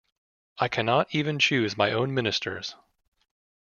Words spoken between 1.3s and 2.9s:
choose my own ministers.